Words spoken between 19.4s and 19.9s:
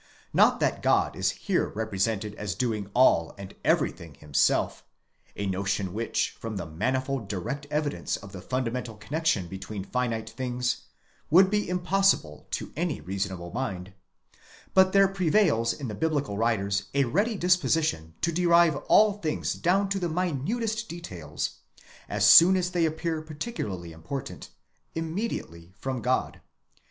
down